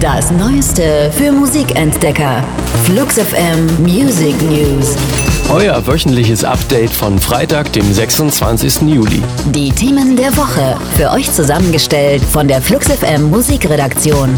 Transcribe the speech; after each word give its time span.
Das 0.00 0.30
Neueste 0.32 1.12
für 1.16 1.30
Musikentdecker. 1.30 2.42
Flux 2.84 3.18
FM 3.18 3.66
Music 3.82 4.34
News. 4.42 4.96
Euer 5.50 5.86
wöchentliches 5.86 6.44
Update 6.44 6.90
von 6.90 7.18
Freitag, 7.18 7.72
dem 7.72 7.92
26. 7.92 8.82
Juli. 8.82 9.22
Die 9.46 9.70
Themen 9.70 10.16
der 10.16 10.36
Woche. 10.36 10.76
Für 10.96 11.10
euch 11.10 11.30
zusammengestellt 11.32 12.22
von 12.24 12.48
der 12.48 12.60
Flux 12.60 12.88
FM 12.88 13.30
Musikredaktion. 13.30 14.36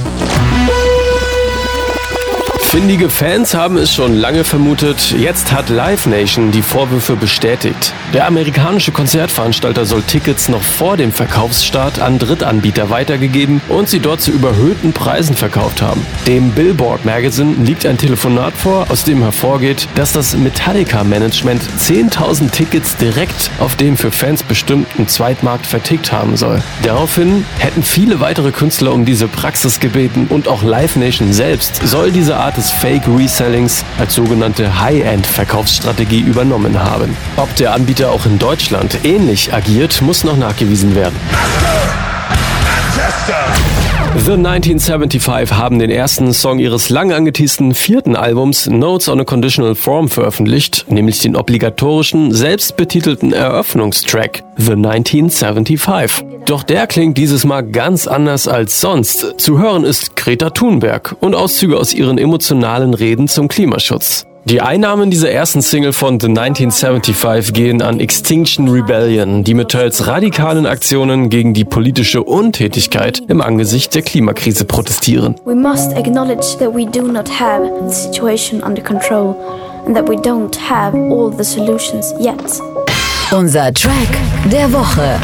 Findige 2.74 3.08
Fans 3.08 3.54
haben 3.54 3.76
es 3.76 3.94
schon 3.94 4.16
lange 4.16 4.42
vermutet. 4.42 5.14
Jetzt 5.16 5.52
hat 5.52 5.68
Live 5.68 6.06
Nation 6.06 6.50
die 6.50 6.60
Vorwürfe 6.60 7.14
bestätigt. 7.14 7.94
Der 8.12 8.26
amerikanische 8.26 8.90
Konzertveranstalter 8.90 9.84
soll 9.84 10.02
Tickets 10.02 10.48
noch 10.48 10.60
vor 10.60 10.96
dem 10.96 11.12
Verkaufsstart 11.12 12.00
an 12.00 12.18
Drittanbieter 12.18 12.90
weitergegeben 12.90 13.60
und 13.68 13.88
sie 13.88 14.00
dort 14.00 14.22
zu 14.22 14.32
überhöhten 14.32 14.92
Preisen 14.92 15.36
verkauft 15.36 15.82
haben. 15.82 16.04
Dem 16.26 16.50
Billboard 16.50 17.04
Magazine 17.04 17.54
liegt 17.62 17.86
ein 17.86 17.96
Telefonat 17.96 18.54
vor, 18.54 18.86
aus 18.90 19.04
dem 19.04 19.22
hervorgeht, 19.22 19.86
dass 19.94 20.12
das 20.12 20.36
Metallica-Management 20.36 21.62
10.000 21.78 22.50
Tickets 22.50 22.96
direkt 22.96 23.52
auf 23.60 23.76
dem 23.76 23.96
für 23.96 24.10
Fans 24.10 24.42
bestimmten 24.42 25.06
Zweitmarkt 25.06 25.64
vertickt 25.66 26.10
haben 26.10 26.36
soll. 26.36 26.60
Daraufhin 26.82 27.44
hätten 27.60 27.84
viele 27.84 28.18
weitere 28.18 28.50
Künstler 28.50 28.92
um 28.92 29.04
diese 29.04 29.28
Praxis 29.28 29.78
gebeten 29.78 30.26
und 30.28 30.48
auch 30.48 30.64
Live 30.64 30.96
Nation 30.96 31.32
selbst 31.32 31.80
soll 31.86 32.10
diese 32.10 32.36
Art 32.36 32.56
des 32.56 32.63
des 32.64 32.70
Fake-Resellings 32.72 33.84
als 33.98 34.14
sogenannte 34.14 34.80
High-End-Verkaufsstrategie 34.80 36.20
übernommen 36.20 36.82
haben. 36.82 37.14
Ob 37.36 37.54
der 37.56 37.74
Anbieter 37.74 38.10
auch 38.10 38.24
in 38.24 38.38
Deutschland 38.38 39.04
ähnlich 39.04 39.52
agiert, 39.52 40.00
muss 40.00 40.24
noch 40.24 40.36
nachgewiesen 40.36 40.94
werden. 40.94 41.16
The 44.16 44.32
1975 44.32 45.52
haben 45.52 45.78
den 45.78 45.90
ersten 45.90 46.32
Song 46.32 46.58
ihres 46.58 46.88
lang 46.88 47.12
angeteasten 47.12 47.74
vierten 47.74 48.16
Albums 48.16 48.66
Notes 48.66 49.08
on 49.08 49.20
a 49.20 49.24
Conditional 49.24 49.74
Form 49.74 50.08
veröffentlicht, 50.08 50.86
nämlich 50.88 51.18
den 51.18 51.36
obligatorischen, 51.36 52.32
selbstbetitelten 52.32 53.32
Eröffnungstrack 53.32 54.42
The 54.56 54.72
1975. 54.72 56.24
Doch 56.46 56.62
der 56.62 56.86
klingt 56.86 57.18
dieses 57.18 57.44
Mal 57.44 57.62
ganz 57.62 58.06
anders 58.06 58.48
als 58.48 58.80
sonst. 58.80 59.34
Zu 59.38 59.58
hören 59.58 59.84
ist 59.84 60.16
Greta 60.16 60.50
Thunberg 60.50 61.16
und 61.20 61.34
Auszüge 61.34 61.76
aus 61.76 61.92
ihren 61.92 62.16
emotionalen 62.16 62.94
Reden 62.94 63.28
zum 63.28 63.48
Klimaschutz. 63.48 64.26
Die 64.46 64.60
Einnahmen 64.60 65.10
dieser 65.10 65.30
ersten 65.30 65.62
Single 65.62 65.94
von 65.94 66.20
The 66.20 66.26
1975 66.26 67.54
gehen 67.54 67.80
an 67.80 67.98
Extinction 67.98 68.68
Rebellion, 68.68 69.42
die 69.42 69.54
mit 69.54 69.70
teils 69.70 70.06
radikalen 70.06 70.66
Aktionen 70.66 71.30
gegen 71.30 71.54
die 71.54 71.64
politische 71.64 72.22
Untätigkeit 72.22 73.22
im 73.28 73.40
Angesicht 73.40 73.94
der 73.94 74.02
Klimakrise 74.02 74.66
protestieren. 74.66 75.36
We 75.46 75.54
must 75.54 75.96
acknowledge 75.96 76.58
that 76.58 76.74
we 76.74 76.84
do 76.84 77.10
not 77.10 77.26
have 77.40 77.70
the 77.88 77.94
situation 77.94 78.62
under 78.62 78.82
control 78.82 79.34
and 79.86 79.96
that 79.96 80.06
we 80.06 80.16
don't 80.16 80.54
have 80.68 80.94
all 80.94 81.34
the 81.34 81.44
solutions 81.44 82.12
yet. 82.20 82.36
Unser 83.32 83.72
Track 83.72 84.10
der 84.52 84.70
Woche. 84.70 85.18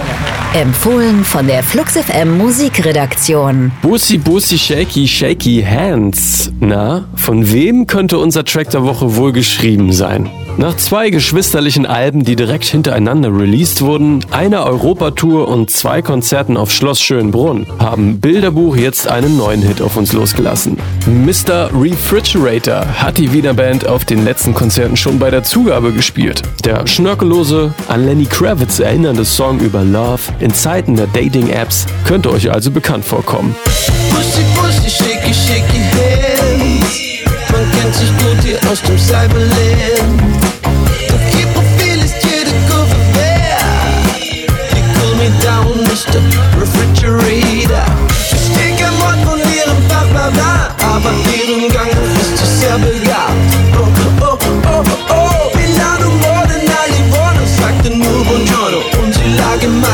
Empfohlen 0.53 1.23
von 1.25 1.47
der 1.47 1.62
Flux 1.62 1.97
FM 1.97 2.37
Musikredaktion. 2.37 3.70
Bussi 3.83 4.19
Bussi 4.19 4.59
Shaky 4.59 5.06
Shaky 5.06 5.62
Hands. 5.62 6.53
Na, 6.59 7.05
von 7.15 7.53
wem 7.53 7.87
könnte 7.87 8.19
unser 8.19 8.45
Track 8.45 8.71
der 8.71 8.83
Woche 8.83 9.15
wohl 9.15 9.31
geschrieben 9.31 9.93
sein? 9.93 10.28
Nach 10.56 10.77
zwei 10.77 11.11
geschwisterlichen 11.11 11.87
Alben, 11.87 12.25
die 12.25 12.34
direkt 12.34 12.65
hintereinander 12.65 13.28
released 13.28 13.81
wurden, 13.81 14.25
einer 14.33 14.65
Europatour 14.67 15.47
und 15.47 15.71
zwei 15.71 16.03
Konzerten 16.03 16.56
auf 16.56 16.73
Schloss 16.73 17.01
Schönbrunn, 17.01 17.69
haben 17.78 18.19
Bilderbuch 18.21 18.75
jetzt 18.75 19.06
einen 19.06 19.37
neuen 19.37 19.62
Hit 19.62 19.81
auf 19.81 19.97
uns 19.97 20.12
losgelassen. 20.12 20.78
Mr. 21.06 21.70
Refrigerator 21.73 22.87
hat 22.87 23.17
die 23.17 23.33
Wiener 23.33 23.55
Band 23.55 23.87
auf 23.87 24.05
den 24.05 24.25
letzten 24.25 24.53
Konzerten 24.53 24.97
schon 24.97 25.19
bei 25.19 25.31
der 25.31 25.43
Zugabe 25.43 25.93
gespielt. 25.93 26.43
Der 26.65 26.87
schnörkellose, 26.87 27.72
an 27.88 28.05
Lenny 28.05 28.27
Kravitz 28.27 28.81
erinnernde 28.81 29.25
Song 29.25 29.61
über 29.61 29.83
Love 29.83 30.21
in 30.41 30.53
Zeiten 30.53 30.97
der 30.97 31.06
Dating-Apps 31.06 31.87
könnte 32.05 32.31
euch 32.31 32.50
also 32.50 32.71
bekannt 32.71 33.05
vorkommen. 33.05 33.56
Pussy, 34.11 34.43
pussy, 34.55 34.91
shaky, 34.91 35.33
shaky 35.33 35.81
hands. 35.94 37.11
Man 37.50 37.71
kennt 37.72 37.94
sich 37.94 38.09
gut 38.19 38.44
hier 38.44 38.59
aus 38.71 38.82
dem 38.82 38.99
Cyberland. 38.99 40.22
Doch 41.09 41.38
ihr 41.38 41.47
Profil 41.47 42.05
ist 42.05 42.17
jede 42.25 42.50
Kurve 42.69 42.97
wert. 43.15 43.61
You 44.77 44.82
cool 45.00 45.17
me 45.17 45.31
down, 45.43 45.82
Mr. 45.84 46.50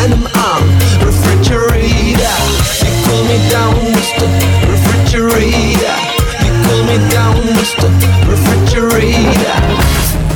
meinem 0.08 0.26
Arm. 0.34 0.62
Refrigerator, 1.04 2.36
you 2.80 2.92
cool 3.06 3.24
me 3.24 3.38
down, 3.50 3.74
Mr. 3.92 4.26
Refrigerator. 4.70 5.96
You 6.44 6.52
cool 6.64 6.84
me 6.84 6.98
down, 7.10 7.36
Mr. 7.56 7.88
Refrigerator. 8.28 9.56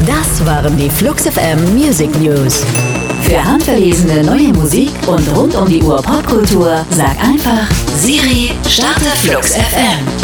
Das 0.07 0.45
waren 0.45 0.77
die 0.77 0.91
Flux 0.91 1.25
FM 1.25 1.75
Music 1.75 2.11
News. 2.21 2.65
Für 3.23 3.45
handverlesene 3.45 4.25
neue 4.25 4.49
Musik 4.49 4.91
und 5.07 5.37
rund 5.37 5.55
um 5.55 5.69
die 5.69 5.83
Uhr 5.83 6.03
Popkultur 6.03 6.85
sag 6.91 7.17
einfach 7.23 7.69
Siri, 7.97 8.51
starte 8.67 9.11
Flux 9.23 9.55
FM. 9.55 10.20